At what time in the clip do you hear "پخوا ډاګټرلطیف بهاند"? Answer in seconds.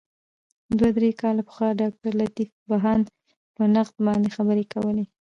1.47-3.05